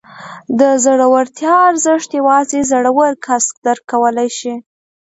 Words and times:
د 0.59 0.61
زړورتیا 0.83 1.55
ارزښت 1.69 2.09
یوازې 2.19 2.59
زړور 2.71 3.11
کس 3.25 3.45
درک 3.65 3.83
کولی 3.93 4.29
شي. 4.37 4.53